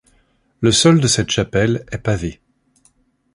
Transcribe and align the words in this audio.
Le 0.61 0.71
sol 0.71 0.99
de 0.99 1.05
cette 1.07 1.29
chapelle 1.29 1.85
est 1.91 1.99
pavé. 1.99 2.41